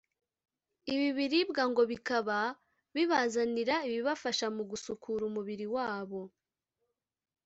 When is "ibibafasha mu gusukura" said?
3.87-5.21